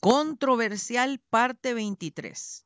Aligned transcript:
Controversial 0.00 1.18
parte 1.30 1.72
23. 1.72 2.64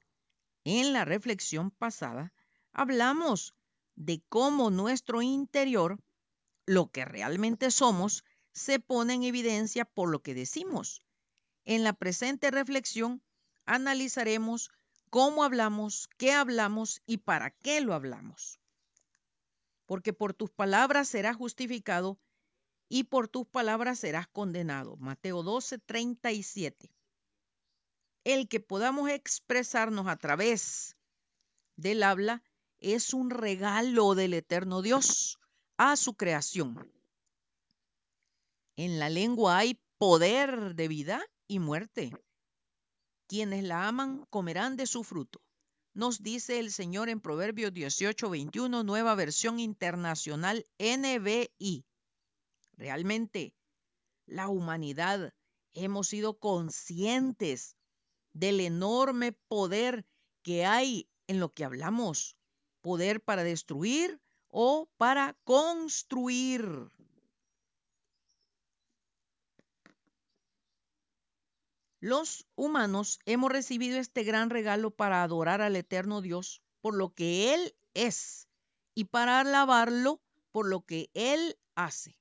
En 0.64 0.92
la 0.92 1.04
reflexión 1.04 1.70
pasada 1.70 2.34
hablamos 2.72 3.54
de 3.94 4.20
cómo 4.28 4.70
nuestro 4.70 5.22
interior, 5.22 6.00
lo 6.66 6.90
que 6.90 7.04
realmente 7.04 7.70
somos, 7.70 8.24
se 8.52 8.80
pone 8.80 9.14
en 9.14 9.22
evidencia 9.22 9.84
por 9.84 10.10
lo 10.10 10.22
que 10.22 10.34
decimos. 10.34 11.02
En 11.64 11.84
la 11.84 11.92
presente 11.92 12.50
reflexión 12.50 13.22
analizaremos 13.64 14.70
cómo 15.08 15.44
hablamos, 15.44 16.08
qué 16.18 16.32
hablamos 16.32 17.00
y 17.06 17.18
para 17.18 17.52
qué 17.52 17.80
lo 17.80 17.94
hablamos. 17.94 18.58
Porque 19.86 20.12
por 20.12 20.34
tus 20.34 20.50
palabras 20.50 21.08
serás 21.08 21.36
justificado 21.36 22.18
y 22.88 23.04
por 23.04 23.28
tus 23.28 23.46
palabras 23.46 24.00
serás 24.00 24.26
condenado. 24.26 24.96
Mateo 24.96 25.44
12, 25.44 25.78
37. 25.78 26.90
El 28.32 28.46
que 28.46 28.60
podamos 28.60 29.10
expresarnos 29.10 30.06
a 30.06 30.16
través 30.16 30.96
del 31.74 32.04
habla 32.04 32.44
es 32.78 33.12
un 33.12 33.28
regalo 33.28 34.14
del 34.14 34.34
eterno 34.34 34.82
Dios 34.82 35.40
a 35.76 35.96
su 35.96 36.14
creación. 36.14 36.88
En 38.76 39.00
la 39.00 39.10
lengua 39.10 39.58
hay 39.58 39.80
poder 39.98 40.76
de 40.76 40.86
vida 40.86 41.26
y 41.48 41.58
muerte. 41.58 42.12
Quienes 43.26 43.64
la 43.64 43.88
aman 43.88 44.24
comerán 44.30 44.76
de 44.76 44.86
su 44.86 45.02
fruto. 45.02 45.42
Nos 45.92 46.22
dice 46.22 46.60
el 46.60 46.70
Señor 46.70 47.08
en 47.08 47.20
Proverbios 47.20 47.74
18, 47.74 48.30
21, 48.30 48.84
nueva 48.84 49.16
versión 49.16 49.58
internacional 49.58 50.68
NBI. 50.78 51.84
Realmente, 52.74 53.56
la 54.26 54.46
humanidad 54.46 55.34
hemos 55.72 56.06
sido 56.06 56.38
conscientes 56.38 57.74
del 58.32 58.60
enorme 58.60 59.32
poder 59.32 60.06
que 60.42 60.64
hay 60.64 61.08
en 61.26 61.40
lo 61.40 61.52
que 61.52 61.64
hablamos. 61.64 62.36
Poder 62.80 63.22
para 63.22 63.44
destruir 63.44 64.20
o 64.48 64.88
para 64.96 65.36
construir. 65.44 66.90
Los 72.00 72.46
humanos 72.54 73.18
hemos 73.26 73.52
recibido 73.52 73.98
este 73.98 74.24
gran 74.24 74.48
regalo 74.48 74.90
para 74.90 75.22
adorar 75.22 75.60
al 75.60 75.76
eterno 75.76 76.22
Dios 76.22 76.62
por 76.80 76.94
lo 76.94 77.12
que 77.12 77.52
Él 77.52 77.76
es 77.92 78.48
y 78.94 79.04
para 79.04 79.40
alabarlo 79.40 80.22
por 80.50 80.66
lo 80.66 80.80
que 80.80 81.10
Él 81.12 81.58
hace. 81.74 82.18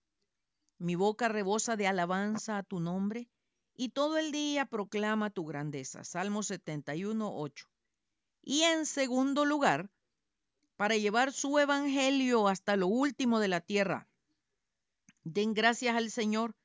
Mi 0.77 0.95
boca 0.95 1.29
rebosa 1.29 1.77
de 1.77 1.87
alabanza 1.87 2.57
a 2.57 2.63
tu 2.63 2.81
nombre 2.81 3.29
y 3.79 3.87
todo 3.87 4.17
el 4.17 4.33
día 4.33 4.65
proclama 4.65 5.29
tu 5.29 5.45
grandeza. 5.45 6.03
Salmo 6.03 6.43
71, 6.43 7.31
8. 7.33 7.65
Y 8.43 8.63
en 8.63 8.85
segundo 8.85 9.45
lugar, 9.45 9.89
para 10.75 10.97
llevar 10.97 11.31
su 11.31 11.57
evangelio 11.59 12.49
hasta 12.49 12.75
lo 12.75 12.87
último 12.87 13.39
de 13.39 13.47
la 13.47 13.61
tierra. 13.61 14.09
Den 15.23 15.53
gracias 15.53 15.95
al 15.95 16.11
Señor, 16.11 16.57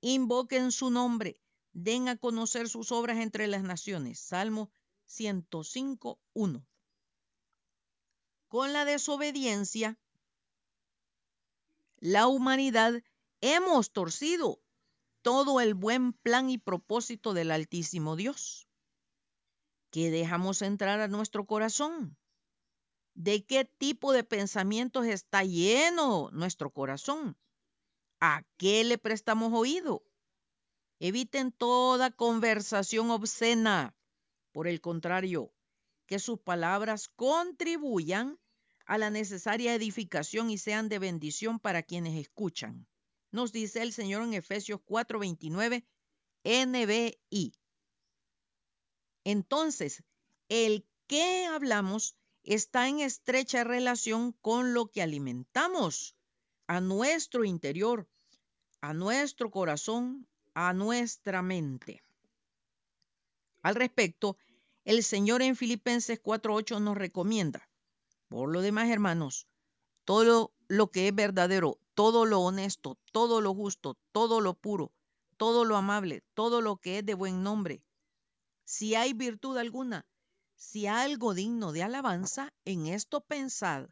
invoquen 0.00 0.72
su 0.72 0.88
nombre, 0.88 1.38
den 1.74 2.08
a 2.08 2.16
conocer 2.16 2.70
sus 2.70 2.92
obras 2.92 3.18
entre 3.18 3.46
las 3.46 3.62
naciones. 3.62 4.18
Salmo 4.18 4.72
105, 5.04 6.18
1. 6.32 6.66
Con 8.48 8.72
la 8.72 8.86
desobediencia, 8.86 9.98
la 11.98 12.26
humanidad 12.26 13.02
hemos 13.42 13.92
torcido 13.92 14.63
todo 15.24 15.62
el 15.62 15.72
buen 15.72 16.12
plan 16.12 16.50
y 16.50 16.58
propósito 16.58 17.32
del 17.32 17.50
Altísimo 17.50 18.14
Dios. 18.14 18.68
¿Qué 19.90 20.10
dejamos 20.10 20.60
entrar 20.60 21.00
a 21.00 21.08
nuestro 21.08 21.46
corazón? 21.46 22.18
¿De 23.14 23.46
qué 23.46 23.64
tipo 23.64 24.12
de 24.12 24.22
pensamientos 24.22 25.06
está 25.06 25.42
lleno 25.42 26.28
nuestro 26.32 26.70
corazón? 26.74 27.38
¿A 28.20 28.42
qué 28.58 28.84
le 28.84 28.98
prestamos 28.98 29.54
oído? 29.54 30.04
Eviten 30.98 31.52
toda 31.52 32.10
conversación 32.10 33.10
obscena. 33.10 33.96
Por 34.52 34.68
el 34.68 34.82
contrario, 34.82 35.54
que 36.04 36.18
sus 36.18 36.38
palabras 36.38 37.08
contribuyan 37.08 38.38
a 38.84 38.98
la 38.98 39.08
necesaria 39.08 39.74
edificación 39.74 40.50
y 40.50 40.58
sean 40.58 40.90
de 40.90 40.98
bendición 40.98 41.60
para 41.60 41.82
quienes 41.82 42.14
escuchan. 42.20 42.86
Nos 43.34 43.50
dice 43.50 43.82
el 43.82 43.92
Señor 43.92 44.22
en 44.22 44.32
Efesios 44.32 44.80
4:29 44.86 45.84
NBI. 46.44 47.52
Entonces, 49.24 50.04
el 50.48 50.86
que 51.08 51.46
hablamos 51.46 52.16
está 52.44 52.86
en 52.86 53.00
estrecha 53.00 53.64
relación 53.64 54.34
con 54.40 54.72
lo 54.72 54.86
que 54.86 55.02
alimentamos 55.02 56.14
a 56.68 56.80
nuestro 56.80 57.44
interior, 57.44 58.08
a 58.80 58.94
nuestro 58.94 59.50
corazón, 59.50 60.28
a 60.54 60.72
nuestra 60.72 61.42
mente. 61.42 62.04
Al 63.62 63.74
respecto, 63.74 64.36
el 64.84 65.02
Señor 65.02 65.42
en 65.42 65.56
Filipenses 65.56 66.22
4.8 66.22 66.80
nos 66.80 66.96
recomienda, 66.96 67.68
por 68.28 68.52
lo 68.52 68.60
demás, 68.60 68.90
hermanos, 68.90 69.48
todo 70.04 70.54
lo 70.68 70.92
que 70.92 71.08
es 71.08 71.14
verdadero, 71.16 71.80
todo 71.94 72.26
lo 72.26 72.40
honesto, 72.40 72.98
todo 73.12 73.40
lo 73.40 73.54
justo, 73.54 73.96
todo 74.12 74.40
lo 74.40 74.54
puro, 74.54 74.92
todo 75.36 75.64
lo 75.64 75.76
amable, 75.76 76.22
todo 76.34 76.60
lo 76.60 76.76
que 76.76 76.98
es 76.98 77.06
de 77.06 77.14
buen 77.14 77.42
nombre. 77.42 77.82
Si 78.64 78.94
hay 78.94 79.12
virtud 79.12 79.56
alguna, 79.56 80.06
si 80.56 80.86
algo 80.86 81.34
digno 81.34 81.72
de 81.72 81.82
alabanza, 81.82 82.52
en 82.64 82.86
esto 82.86 83.20
pensad. 83.20 83.88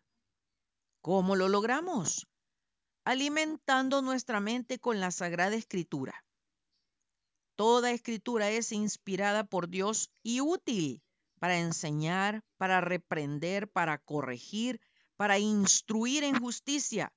¿Cómo 1.00 1.36
lo 1.36 1.48
logramos? 1.48 2.26
Alimentando 3.04 4.02
nuestra 4.02 4.40
mente 4.40 4.78
con 4.78 5.00
la 5.00 5.10
Sagrada 5.10 5.56
Escritura. 5.56 6.24
Toda 7.56 7.90
escritura 7.90 8.50
es 8.50 8.72
inspirada 8.72 9.44
por 9.44 9.68
Dios 9.68 10.10
y 10.22 10.40
útil 10.40 11.02
para 11.38 11.58
enseñar, 11.58 12.44
para 12.56 12.80
reprender, 12.80 13.68
para 13.68 13.98
corregir, 13.98 14.80
para 15.16 15.38
instruir 15.38 16.24
en 16.24 16.38
justicia, 16.38 17.12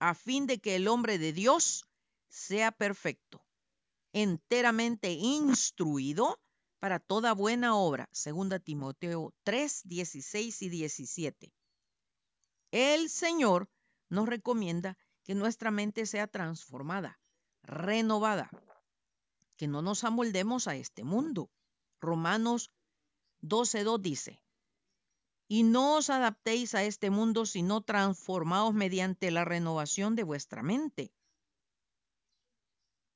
a 0.00 0.14
fin 0.14 0.46
de 0.46 0.58
que 0.58 0.76
el 0.76 0.88
hombre 0.88 1.18
de 1.18 1.32
Dios 1.32 1.86
sea 2.28 2.72
perfecto, 2.72 3.44
enteramente 4.12 5.10
instruido 5.12 6.40
para 6.80 6.98
toda 6.98 7.34
buena 7.34 7.76
obra. 7.76 8.08
Segunda 8.10 8.58
Timoteo 8.58 9.34
3, 9.44 9.82
16 9.84 10.62
y 10.62 10.68
17. 10.70 11.52
El 12.72 13.10
Señor 13.10 13.68
nos 14.08 14.26
recomienda 14.26 14.96
que 15.22 15.34
nuestra 15.34 15.70
mente 15.70 16.06
sea 16.06 16.26
transformada, 16.26 17.20
renovada, 17.62 18.50
que 19.56 19.68
no 19.68 19.82
nos 19.82 20.04
amoldemos 20.04 20.66
a 20.66 20.76
este 20.76 21.04
mundo. 21.04 21.50
Romanos 22.00 22.72
12.2 23.42 24.00
dice, 24.00 24.40
y 25.52 25.64
no 25.64 25.96
os 25.96 26.10
adaptéis 26.10 26.76
a 26.76 26.84
este 26.84 27.10
mundo, 27.10 27.44
sino 27.44 27.80
transformaos 27.80 28.72
mediante 28.72 29.32
la 29.32 29.44
renovación 29.44 30.14
de 30.14 30.22
vuestra 30.22 30.62
mente, 30.62 31.12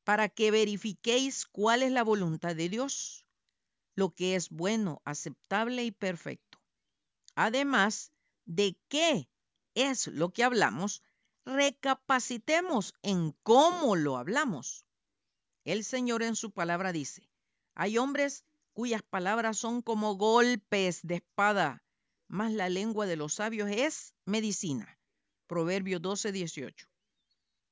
para 0.03 0.29
que 0.29 0.51
verifiquéis 0.51 1.47
cuál 1.47 1.85
es 1.85 1.93
la 1.93 2.03
voluntad 2.03 2.57
de 2.57 2.69
Dios, 2.69 3.25
lo 3.95 4.17
que 4.17 4.35
es 4.35 4.51
bueno, 4.51 5.01
aceptable 5.05 5.85
y 5.85 5.93
perfecto. 5.93 6.59
Además 7.37 8.11
de 8.47 8.77
qué 8.89 9.29
es 9.75 10.09
lo 10.09 10.33
que 10.33 10.43
hablamos, 10.43 11.05
recapacitemos 11.45 12.95
en 13.03 13.31
cómo 13.45 13.95
lo 13.95 14.17
hablamos. 14.17 14.85
El 15.65 15.85
Señor 15.85 16.25
en 16.25 16.35
su 16.35 16.51
palabra 16.51 16.91
dice, 16.91 17.31
hay 17.77 17.97
hombres 17.97 18.45
cuyas 18.73 19.05
palabras 19.05 19.57
son 19.57 19.83
como 19.83 20.17
golpes 20.17 20.99
de 21.05 21.15
espada, 21.15 21.84
mas 22.29 22.53
la 22.53 22.69
lengua 22.69 23.07
de 23.07 23.17
los 23.17 23.35
sabios 23.35 23.71
es 23.71 24.15
medicina. 24.25 24.99
Proverbio 25.47 26.01
12, 26.01 26.33
18. 26.33 26.87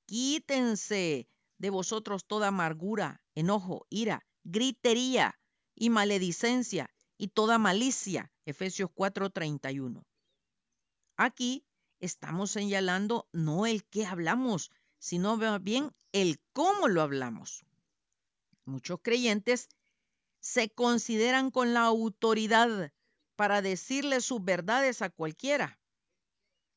Quítense 0.07 1.29
de 1.59 1.71
vosotros 1.71 2.27
toda 2.27 2.49
amargura, 2.49 3.23
enojo, 3.35 3.87
ira, 3.89 4.27
gritería 4.45 5.39
y 5.75 5.91
maledicencia 5.91 6.91
y 7.17 7.29
toda 7.29 7.59
malicia. 7.59 8.31
Efesios 8.45 8.91
4, 8.95 9.31
31. 9.31 10.05
Aquí 11.17 11.65
estamos 12.01 12.51
señalando 12.51 13.29
no 13.33 13.67
el 13.67 13.85
qué 13.85 14.07
hablamos, 14.07 14.71
sino 14.99 15.39
bien 15.61 15.93
el 16.13 16.41
cómo 16.53 16.89
lo 16.89 17.01
hablamos. 17.03 17.65
Muchos 18.65 19.01
creyentes 19.03 19.69
se 20.41 20.71
consideran 20.71 21.51
con 21.51 21.75
la 21.75 21.83
autoridad 21.83 22.93
para 23.37 23.63
decirle 23.63 24.21
sus 24.21 24.45
verdades 24.45 25.03
a 25.03 25.11
cualquiera, 25.11 25.79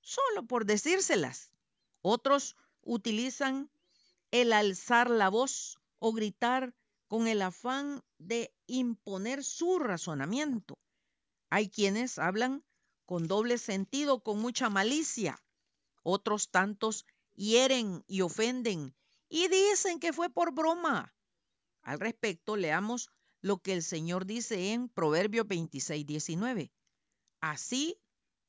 solo 0.02 0.46
por 0.46 0.66
decírselas. 0.66 1.52
Otros 2.02 2.56
utilizan 2.82 3.70
el 4.32 4.54
alzar 4.54 5.10
la 5.10 5.30
voz 5.30 5.80
o 6.00 6.14
gritar 6.14 6.74
con 7.08 7.28
el 7.28 7.42
afán 7.42 8.04
de 8.18 8.54
imponer 8.68 9.44
su 9.44 9.80
razonamiento. 9.80 10.78
Hay 11.50 11.70
quienes 11.70 12.18
hablan 12.20 12.64
con 13.06 13.28
doble 13.28 13.58
sentido, 13.58 14.22
con 14.22 14.40
mucha 14.40 14.70
malicia. 14.70 15.44
Otros 16.04 16.50
tantos 16.50 17.06
hieren 17.34 18.04
y 18.08 18.22
ofenden 18.22 18.96
y 19.30 19.48
dicen 19.48 20.00
que 20.00 20.14
fue 20.14 20.30
por 20.30 20.54
broma. 20.54 21.14
Al 21.82 22.00
respecto, 22.00 22.56
leamos 22.56 23.10
lo 23.46 23.60
que 23.60 23.74
el 23.74 23.84
Señor 23.84 24.26
dice 24.26 24.74
en 24.74 24.90
Proverbios 24.90 25.48
26, 25.48 26.04
19. 26.04 26.74
Así 27.42 28.02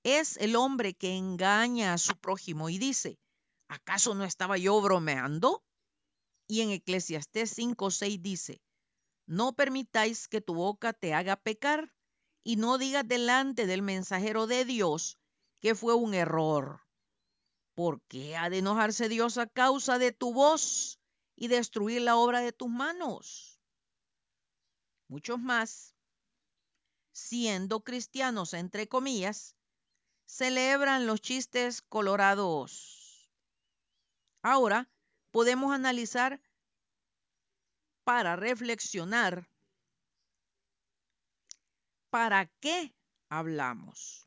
es 0.02 0.38
el 0.38 0.56
hombre 0.56 0.94
que 0.94 1.18
engaña 1.18 1.92
a 1.92 1.98
su 1.98 2.16
prójimo 2.16 2.70
y 2.70 2.78
dice, 2.78 3.18
¿acaso 3.68 4.14
no 4.14 4.24
estaba 4.24 4.56
yo 4.56 4.80
bromeando? 4.80 5.62
Y 6.48 6.62
en 6.62 6.70
Eclesiastés 6.70 7.50
5, 7.50 7.90
6 7.90 8.22
dice, 8.22 8.62
no 9.26 9.54
permitáis 9.54 10.28
que 10.28 10.40
tu 10.40 10.54
boca 10.54 10.94
te 10.94 11.12
haga 11.12 11.36
pecar 11.36 11.92
y 12.42 12.56
no 12.56 12.78
digas 12.78 13.06
delante 13.06 13.66
del 13.66 13.82
mensajero 13.82 14.46
de 14.46 14.64
Dios 14.64 15.18
que 15.60 15.74
fue 15.74 15.92
un 15.92 16.14
error. 16.14 16.80
¿Por 17.74 18.00
qué 18.08 18.34
ha 18.34 18.48
de 18.48 18.58
enojarse 18.60 19.10
Dios 19.10 19.36
a 19.36 19.46
causa 19.46 19.98
de 19.98 20.12
tu 20.12 20.32
voz 20.32 20.98
y 21.34 21.48
destruir 21.48 22.00
la 22.00 22.16
obra 22.16 22.40
de 22.40 22.54
tus 22.54 22.70
manos? 22.70 23.55
Muchos 25.08 25.38
más, 25.38 25.94
siendo 27.12 27.80
cristianos 27.80 28.54
entre 28.54 28.88
comillas, 28.88 29.56
celebran 30.26 31.06
los 31.06 31.20
chistes 31.20 31.82
colorados. 31.82 33.30
Ahora 34.42 34.88
podemos 35.30 35.72
analizar 35.72 36.40
para 38.04 38.36
reflexionar 38.36 39.48
para 42.10 42.46
qué 42.60 42.94
hablamos. 43.28 44.26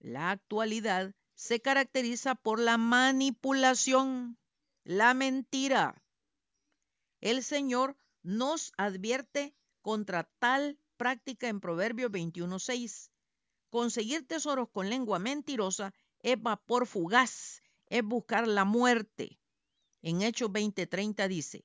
La 0.00 0.30
actualidad 0.30 1.14
se 1.34 1.60
caracteriza 1.60 2.34
por 2.34 2.58
la 2.58 2.78
manipulación, 2.78 4.38
la 4.84 5.14
mentira. 5.14 6.02
El 7.20 7.42
Señor 7.42 7.96
nos 8.22 8.72
advierte 8.76 9.54
contra 9.80 10.24
tal 10.38 10.78
práctica 10.96 11.48
en 11.48 11.60
Proverbios 11.60 12.10
21.6. 12.10 13.10
Conseguir 13.70 14.26
tesoros 14.26 14.68
con 14.70 14.90
lengua 14.90 15.18
mentirosa 15.18 15.94
es 16.20 16.40
vapor 16.40 16.86
fugaz, 16.86 17.62
es 17.86 18.02
buscar 18.02 18.48
la 18.48 18.64
muerte. 18.64 19.38
En 20.02 20.22
Hechos 20.22 20.50
20:30 20.50 21.28
dice, 21.28 21.64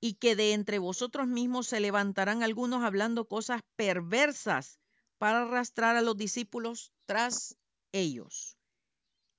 y 0.00 0.14
que 0.14 0.36
de 0.36 0.52
entre 0.52 0.78
vosotros 0.78 1.26
mismos 1.26 1.66
se 1.66 1.80
levantarán 1.80 2.42
algunos 2.42 2.84
hablando 2.84 3.26
cosas 3.26 3.62
perversas 3.76 4.78
para 5.18 5.42
arrastrar 5.42 5.96
a 5.96 6.02
los 6.02 6.16
discípulos 6.16 6.92
tras 7.06 7.56
ellos. 7.92 8.58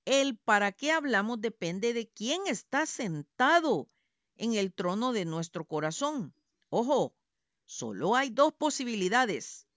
El 0.05 0.37
para 0.37 0.71
qué 0.71 0.91
hablamos 0.91 1.41
depende 1.41 1.93
de 1.93 2.07
quién 2.09 2.47
está 2.47 2.85
sentado 2.85 3.89
en 4.37 4.53
el 4.53 4.73
trono 4.73 5.13
de 5.13 5.25
nuestro 5.25 5.65
corazón. 5.65 6.33
Ojo, 6.69 7.13
solo 7.65 8.15
hay 8.15 8.29
dos 8.29 8.53
posibilidades. 8.53 9.67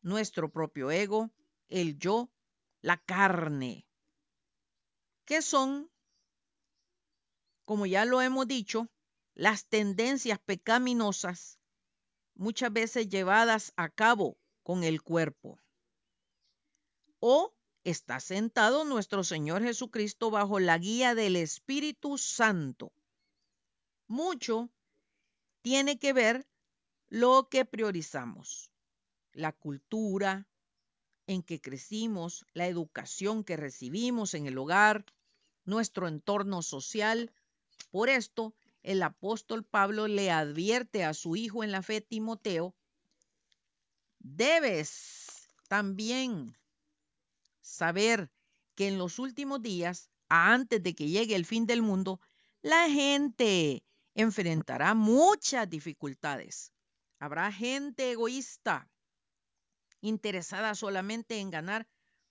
Nuestro 0.00 0.50
propio 0.50 0.90
ego, 0.90 1.30
el 1.68 1.98
yo, 1.98 2.30
la 2.80 2.96
carne. 2.96 3.86
¿Qué 5.24 5.42
son? 5.42 5.90
Como 7.64 7.86
ya 7.86 8.04
lo 8.04 8.22
hemos 8.22 8.46
dicho, 8.46 8.88
las 9.34 9.66
tendencias 9.66 10.38
pecaminosas 10.38 11.58
muchas 12.34 12.72
veces 12.72 13.08
llevadas 13.08 13.72
a 13.76 13.90
cabo 13.90 14.38
con 14.62 14.84
el 14.84 15.02
cuerpo. 15.02 15.58
O 17.20 17.52
está 17.84 18.20
sentado 18.20 18.84
nuestro 18.84 19.24
Señor 19.24 19.62
Jesucristo 19.62 20.30
bajo 20.30 20.60
la 20.60 20.78
guía 20.78 21.14
del 21.14 21.36
Espíritu 21.36 22.16
Santo. 22.16 22.92
Mucho 24.08 24.70
tiene 25.62 25.98
que 25.98 26.12
ver 26.12 26.48
lo 27.08 27.48
que 27.50 27.64
priorizamos, 27.64 28.72
la 29.32 29.52
cultura 29.52 30.48
en 31.26 31.42
que 31.42 31.60
crecimos, 31.60 32.46
la 32.54 32.66
educación 32.66 33.44
que 33.44 33.58
recibimos 33.58 34.32
en 34.32 34.46
el 34.46 34.56
hogar, 34.56 35.04
nuestro 35.64 36.08
entorno 36.08 36.62
social. 36.62 37.32
Por 37.90 38.08
esto, 38.08 38.54
el 38.82 39.02
apóstol 39.02 39.62
Pablo 39.62 40.08
le 40.08 40.30
advierte 40.30 41.04
a 41.04 41.12
su 41.12 41.36
hijo 41.36 41.62
en 41.62 41.70
la 41.70 41.82
fe, 41.82 42.00
Timoteo, 42.00 42.74
debes 44.20 45.50
también 45.68 46.56
saber 47.60 48.30
que 48.74 48.88
en 48.88 48.96
los 48.96 49.18
últimos 49.18 49.60
días, 49.60 50.10
antes 50.30 50.82
de 50.82 50.94
que 50.94 51.08
llegue 51.08 51.34
el 51.34 51.44
fin 51.44 51.66
del 51.66 51.82
mundo, 51.82 52.20
la 52.62 52.88
gente 52.88 53.84
enfrentará 54.18 54.94
muchas 54.94 55.70
dificultades. 55.70 56.72
Habrá 57.20 57.52
gente 57.52 58.10
egoísta, 58.10 58.90
interesada 60.00 60.74
solamente 60.74 61.38
en 61.38 61.50
ganar 61.50 61.86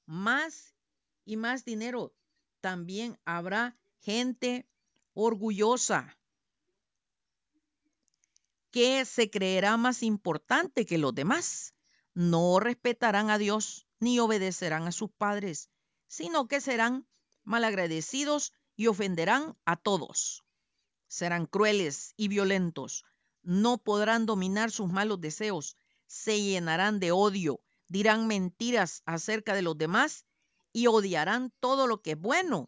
más 0.06 0.76
y 1.24 1.38
más 1.38 1.64
dinero. 1.64 2.14
También 2.60 3.18
habrá 3.24 3.78
gente 4.02 4.68
orgullosa, 5.14 6.18
que 8.70 9.06
se 9.06 9.30
creerá 9.30 9.78
más 9.78 10.04
importante 10.04 10.86
que 10.86 10.98
los 10.98 11.16
demás. 11.16 11.74
No 12.14 12.60
respetarán 12.60 13.30
a 13.30 13.38
Dios 13.38 13.88
ni 14.02 14.20
obedecerán 14.20 14.88
a 14.88 14.92
sus 14.92 15.10
padres, 15.10 15.70
sino 16.08 16.50
que 16.50 16.60
serán 16.60 17.08
malagradecidos 17.46 18.52
y 18.76 18.88
ofenderán 18.88 19.56
a 19.64 19.78
todos. 19.78 20.44
Serán 21.08 21.46
crueles 21.46 22.14
y 22.18 22.28
violentos, 22.28 23.06
no 23.44 23.78
podrán 23.78 24.26
dominar 24.26 24.72
sus 24.72 24.92
malos 24.92 25.22
deseos, 25.22 25.78
se 26.06 26.42
llenarán 26.42 27.00
de 27.00 27.12
odio, 27.12 27.62
dirán 27.88 28.28
mentiras 28.28 29.04
acerca 29.06 29.54
de 29.54 29.62
los 29.62 29.78
demás 29.78 30.26
y 30.74 30.88
odiarán 30.88 31.54
todo 31.60 31.88
lo 31.88 32.02
que 32.02 32.12
es 32.12 32.20
bueno. 32.20 32.68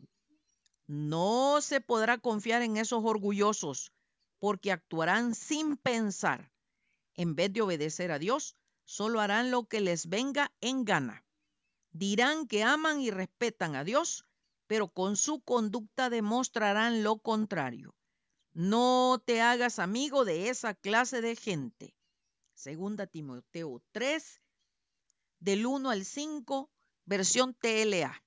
No 0.87 1.59
se 1.61 1.81
podrá 1.81 2.17
confiar 2.17 2.61
en 2.61 2.77
esos 2.77 3.03
orgullosos, 3.03 3.91
porque 4.39 4.71
actuarán 4.71 5.35
sin 5.35 5.77
pensar. 5.77 6.51
En 7.13 7.35
vez 7.35 7.51
de 7.51 7.61
obedecer 7.61 8.11
a 8.11 8.19
Dios, 8.19 8.55
solo 8.85 9.19
harán 9.19 9.51
lo 9.51 9.67
que 9.67 9.81
les 9.81 10.07
venga 10.07 10.51
en 10.61 10.85
gana. 10.85 11.25
Dirán 11.91 12.47
que 12.47 12.63
aman 12.63 13.01
y 13.01 13.11
respetan 13.11 13.75
a 13.75 13.83
Dios, 13.83 14.25
pero 14.65 14.87
con 14.87 15.17
su 15.17 15.41
conducta 15.41 16.09
demostrarán 16.09 17.03
lo 17.03 17.17
contrario. 17.17 17.95
No 18.53 19.21
te 19.25 19.41
hagas 19.41 19.79
amigo 19.79 20.25
de 20.25 20.49
esa 20.49 20.73
clase 20.73 21.21
de 21.21 21.35
gente. 21.35 21.95
Segunda 22.53 23.07
Timoteo 23.07 23.81
3, 23.91 24.41
del 25.39 25.65
1 25.65 25.89
al 25.89 26.03
5, 26.03 26.69
versión 27.05 27.53
TLA. 27.53 28.23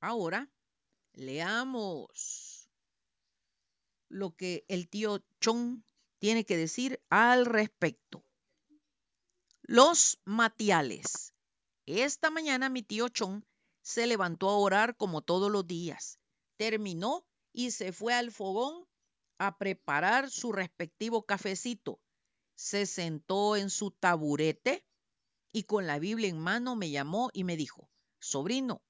Ahora, 0.00 0.48
leamos 1.12 2.68
lo 4.08 4.34
que 4.36 4.64
el 4.68 4.88
tío 4.88 5.24
Chon 5.40 5.84
tiene 6.18 6.44
que 6.44 6.56
decir 6.56 7.02
al 7.08 7.46
respecto. 7.46 8.24
Los 9.62 10.20
matiales. 10.24 11.34
Esta 11.86 12.30
mañana 12.30 12.68
mi 12.68 12.82
tío 12.82 13.08
Chon 13.08 13.44
se 13.82 14.06
levantó 14.06 14.50
a 14.50 14.58
orar 14.58 14.96
como 14.96 15.22
todos 15.22 15.50
los 15.50 15.66
días. 15.66 16.18
Terminó 16.56 17.27
y 17.58 17.72
se 17.72 17.90
fue 17.90 18.14
al 18.14 18.30
fogón 18.30 18.86
a 19.36 19.58
preparar 19.58 20.30
su 20.30 20.52
respectivo 20.52 21.26
cafecito. 21.26 22.00
Se 22.54 22.86
sentó 22.86 23.56
en 23.56 23.68
su 23.68 23.90
taburete 23.90 24.86
y 25.50 25.64
con 25.64 25.88
la 25.88 25.98
Biblia 25.98 26.28
en 26.28 26.38
mano 26.38 26.76
me 26.76 26.90
llamó 26.90 27.30
y 27.32 27.42
me 27.42 27.56
dijo, 27.56 27.90
sobrino, 28.20 28.80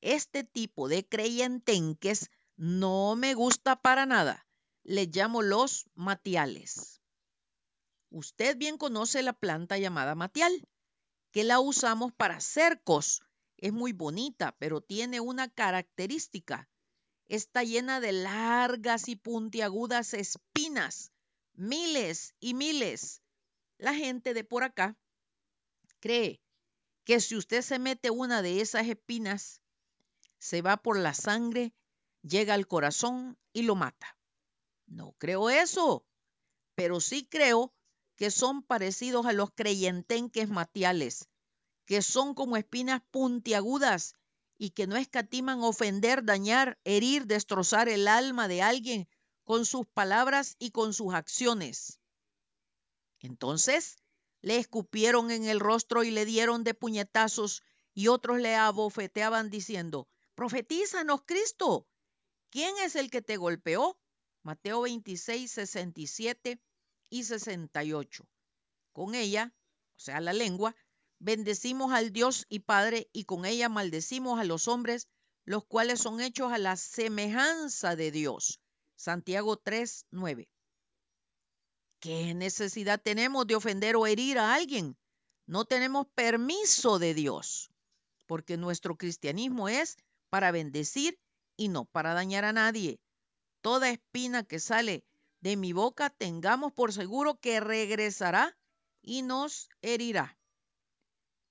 este 0.00 0.42
tipo 0.42 0.88
de 0.88 1.06
creyentenques 1.06 2.30
no 2.56 3.14
me 3.14 3.34
gusta 3.34 3.80
para 3.80 4.06
nada. 4.06 4.44
Le 4.82 5.06
llamo 5.06 5.42
los 5.42 5.88
matiales. 5.94 7.00
Usted 8.10 8.56
bien 8.56 8.76
conoce 8.76 9.22
la 9.22 9.34
planta 9.34 9.78
llamada 9.78 10.16
matial, 10.16 10.68
que 11.30 11.44
la 11.44 11.60
usamos 11.60 12.12
para 12.12 12.40
cercos. 12.40 13.22
Es 13.56 13.72
muy 13.72 13.92
bonita, 13.92 14.56
pero 14.58 14.80
tiene 14.80 15.20
una 15.20 15.48
característica. 15.48 16.68
Está 17.28 17.62
llena 17.64 18.00
de 18.00 18.12
largas 18.12 19.08
y 19.08 19.16
puntiagudas 19.16 20.14
espinas, 20.14 21.12
miles 21.54 22.34
y 22.40 22.54
miles. 22.54 23.22
La 23.78 23.94
gente 23.94 24.34
de 24.34 24.44
por 24.44 24.62
acá 24.62 24.96
cree 26.00 26.40
que 27.04 27.20
si 27.20 27.36
usted 27.36 27.62
se 27.62 27.78
mete 27.78 28.10
una 28.10 28.42
de 28.42 28.60
esas 28.60 28.86
espinas, 28.88 29.62
se 30.38 30.62
va 30.62 30.76
por 30.76 30.98
la 30.98 31.14
sangre 31.14 31.72
llega 32.22 32.54
al 32.54 32.66
corazón 32.66 33.38
y 33.52 33.62
lo 33.62 33.74
mata. 33.74 34.18
No 34.86 35.14
creo 35.18 35.50
eso, 35.50 36.04
pero 36.74 37.00
sí 37.00 37.26
creo 37.26 37.72
que 38.16 38.30
son 38.30 38.62
parecidos 38.62 39.26
a 39.26 39.32
los 39.32 39.50
creyentenques 39.50 40.48
matiales, 40.48 41.28
que 41.84 42.02
son 42.02 42.34
como 42.34 42.56
espinas 42.56 43.02
puntiagudas 43.10 44.14
y 44.58 44.70
que 44.70 44.86
no 44.86 44.96
escatiman 44.96 45.62
ofender, 45.62 46.24
dañar, 46.24 46.78
herir, 46.84 47.26
destrozar 47.26 47.88
el 47.88 48.08
alma 48.08 48.48
de 48.48 48.62
alguien 48.62 49.08
con 49.44 49.66
sus 49.66 49.86
palabras 49.86 50.56
y 50.58 50.70
con 50.70 50.94
sus 50.94 51.14
acciones. 51.14 52.00
Entonces 53.18 53.96
le 54.40 54.58
escupieron 54.58 55.30
en 55.30 55.44
el 55.44 55.60
rostro 55.60 56.04
y 56.04 56.10
le 56.10 56.24
dieron 56.24 56.64
de 56.64 56.74
puñetazos 56.74 57.62
y 57.94 58.08
otros 58.08 58.38
le 58.40 58.54
abofeteaban 58.54 59.50
diciendo, 59.50 60.08
profetízanos 60.34 61.22
Cristo, 61.24 61.86
¿quién 62.50 62.74
es 62.78 62.96
el 62.96 63.10
que 63.10 63.22
te 63.22 63.36
golpeó? 63.36 63.98
Mateo 64.42 64.82
26, 64.82 65.50
67 65.50 66.60
y 67.08 67.24
68. 67.24 68.28
Con 68.92 69.14
ella, 69.14 69.54
o 69.96 70.00
sea, 70.00 70.20
la 70.20 70.32
lengua, 70.32 70.76
bendecimos 71.24 71.94
al 71.94 72.12
Dios 72.12 72.44
y 72.50 72.60
Padre 72.60 73.08
y 73.14 73.24
con 73.24 73.46
ella 73.46 73.70
maldecimos 73.70 74.38
a 74.38 74.44
los 74.44 74.68
hombres, 74.68 75.08
los 75.46 75.64
cuales 75.64 76.00
son 76.00 76.20
hechos 76.20 76.52
a 76.52 76.58
la 76.58 76.76
semejanza 76.76 77.96
de 77.96 78.10
Dios. 78.10 78.60
Santiago 78.94 79.56
3, 79.56 80.04
9. 80.10 80.50
¿Qué 81.98 82.34
necesidad 82.34 83.00
tenemos 83.00 83.46
de 83.46 83.56
ofender 83.56 83.96
o 83.96 84.06
herir 84.06 84.38
a 84.38 84.54
alguien? 84.54 84.98
No 85.46 85.64
tenemos 85.64 86.06
permiso 86.14 86.98
de 86.98 87.14
Dios, 87.14 87.70
porque 88.26 88.58
nuestro 88.58 88.96
cristianismo 88.96 89.70
es 89.70 89.96
para 90.28 90.50
bendecir 90.50 91.18
y 91.56 91.68
no 91.68 91.86
para 91.86 92.12
dañar 92.12 92.44
a 92.44 92.52
nadie. 92.52 93.00
Toda 93.62 93.88
espina 93.88 94.44
que 94.44 94.60
sale 94.60 95.06
de 95.40 95.56
mi 95.56 95.72
boca 95.72 96.10
tengamos 96.10 96.74
por 96.74 96.92
seguro 96.92 97.40
que 97.40 97.60
regresará 97.60 98.58
y 99.00 99.22
nos 99.22 99.70
herirá. 99.80 100.36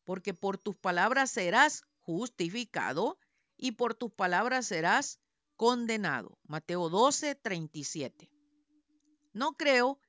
Porque 0.04 0.34
por 0.34 0.58
tus 0.58 0.76
palabras 0.76 1.32
serás 1.32 1.84
justificado 2.02 3.18
y 3.58 3.74
por 3.74 3.96
tus 3.96 4.12
palabras 4.12 4.68
serás 4.68 5.20
condenado. 5.56 6.38
Mateo 6.44 6.90
12, 6.90 7.36
37. 7.36 8.30
No 9.34 9.54
creo 9.54 10.00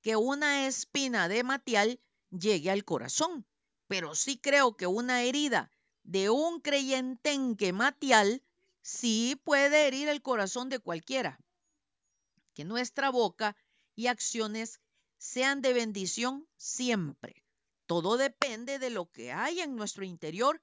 que 0.00 0.16
una 0.16 0.66
espina 0.66 1.28
de 1.28 1.44
matial 1.44 2.00
llegue 2.30 2.70
al 2.70 2.84
corazón, 2.84 3.46
pero 3.86 4.14
sí 4.14 4.38
creo 4.38 4.76
que 4.76 4.86
una 4.86 5.22
herida 5.22 5.70
de 6.02 6.30
un 6.30 6.60
creyentenque 6.60 7.72
matial 7.72 8.42
sí 8.80 9.40
puede 9.44 9.86
herir 9.86 10.08
el 10.08 10.22
corazón 10.22 10.68
de 10.68 10.80
cualquiera. 10.80 11.38
Que 12.54 12.64
nuestra 12.64 13.10
boca 13.10 13.56
y 13.94 14.08
acciones 14.08 14.80
sean 15.18 15.62
de 15.62 15.72
bendición 15.72 16.48
siempre. 16.56 17.41
Todo 17.92 18.16
depende 18.16 18.78
de 18.78 18.88
lo 18.88 19.04
que 19.10 19.32
hay 19.32 19.60
en 19.60 19.76
nuestro 19.76 20.02
interior 20.02 20.62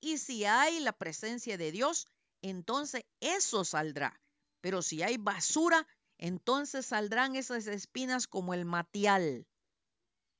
y 0.00 0.18
si 0.18 0.44
hay 0.44 0.78
la 0.78 0.92
presencia 0.92 1.58
de 1.58 1.72
Dios, 1.72 2.06
entonces 2.40 3.04
eso 3.18 3.64
saldrá. 3.64 4.20
Pero 4.60 4.80
si 4.82 5.02
hay 5.02 5.16
basura, 5.16 5.88
entonces 6.18 6.86
saldrán 6.86 7.34
esas 7.34 7.66
espinas 7.66 8.28
como 8.28 8.54
el 8.54 8.64
matial. 8.64 9.44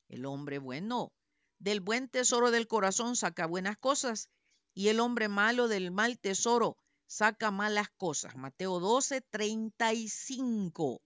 El 0.08 0.26
hombre 0.26 0.60
bueno 0.60 1.12
del 1.58 1.80
buen 1.80 2.08
tesoro 2.08 2.52
del 2.52 2.68
corazón 2.68 3.16
saca 3.16 3.46
buenas 3.46 3.76
cosas 3.76 4.30
y 4.74 4.90
el 4.90 5.00
hombre 5.00 5.26
malo 5.26 5.66
del 5.66 5.90
mal 5.90 6.20
tesoro 6.20 6.76
saca 7.08 7.50
malas 7.50 7.88
cosas. 7.96 8.36
Mateo 8.36 8.78
12, 8.78 9.22
35. 9.22 11.02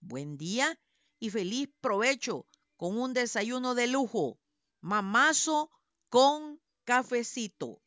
Buen 0.00 0.36
día 0.36 0.76
y 1.20 1.30
feliz 1.30 1.68
provecho 1.80 2.48
con 2.76 2.98
un 2.98 3.12
desayuno 3.12 3.76
de 3.76 3.86
lujo. 3.86 4.39
Mamazo 4.82 5.70
con 6.08 6.58
cafecito. 6.84 7.82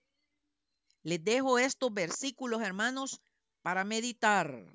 Les 1.01 1.23
dejo 1.23 1.57
estos 1.57 1.91
versículos, 1.91 2.61
hermanos, 2.61 3.19
para 3.63 3.83
meditar. 3.83 4.71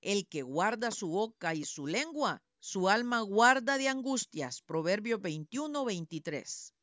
El 0.00 0.26
que 0.26 0.42
guarda 0.42 0.90
su 0.90 1.08
boca 1.08 1.54
y 1.54 1.64
su 1.64 1.86
lengua, 1.86 2.42
su 2.58 2.88
alma 2.88 3.20
guarda 3.20 3.78
de 3.78 3.88
angustias. 3.88 4.62
Proverbios 4.62 5.20
21, 5.22 5.84
23. 5.84 6.74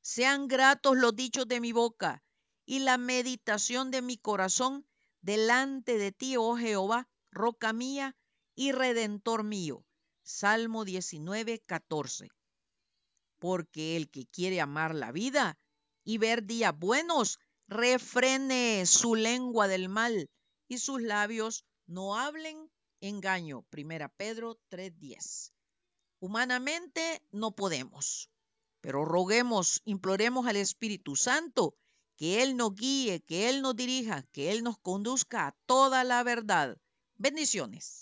Sean 0.00 0.48
gratos 0.48 0.96
los 0.96 1.14
dichos 1.14 1.46
de 1.46 1.60
mi 1.60 1.72
boca 1.72 2.24
y 2.64 2.78
la 2.78 2.96
meditación 2.96 3.90
de 3.90 4.00
mi 4.00 4.16
corazón 4.16 4.86
delante 5.20 5.98
de 5.98 6.10
ti, 6.10 6.36
oh 6.38 6.56
Jehová, 6.56 7.08
roca 7.30 7.72
mía 7.74 8.16
y 8.54 8.72
redentor 8.72 9.44
mío. 9.44 9.84
Salmo 10.22 10.84
19, 10.84 11.60
14. 11.66 12.30
Porque 13.40 13.96
el 13.96 14.08
que 14.08 14.26
quiere 14.26 14.60
amar 14.60 14.94
la 14.94 15.10
vida 15.10 15.58
y 16.04 16.18
ver 16.18 16.44
días 16.44 16.78
buenos, 16.78 17.40
refrene 17.66 18.84
su 18.86 19.16
lengua 19.16 19.66
del 19.66 19.88
mal 19.88 20.30
y 20.68 20.78
sus 20.78 21.02
labios 21.02 21.64
no 21.86 22.16
hablen 22.16 22.70
engaño. 23.00 23.62
Primera 23.70 24.08
Pedro 24.08 24.60
3:10. 24.68 25.52
Humanamente 26.20 27.22
no 27.32 27.50
podemos, 27.52 28.30
pero 28.80 29.04
roguemos, 29.04 29.80
imploremos 29.84 30.46
al 30.46 30.56
Espíritu 30.56 31.16
Santo 31.16 31.74
que 32.16 32.42
Él 32.42 32.56
nos 32.56 32.74
guíe, 32.74 33.20
que 33.20 33.48
Él 33.48 33.62
nos 33.62 33.74
dirija, 33.74 34.24
que 34.32 34.52
Él 34.52 34.62
nos 34.62 34.78
conduzca 34.78 35.46
a 35.46 35.56
toda 35.64 36.04
la 36.04 36.22
verdad. 36.22 36.76
Bendiciones. 37.16 37.98